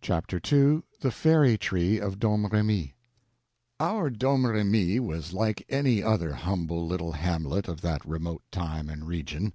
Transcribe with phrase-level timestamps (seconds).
[0.00, 2.94] Chapter 2 The Fairy Tree of Domremy
[3.78, 9.52] OUR DOMREMY was like any other humble little hamlet of that remote time and region.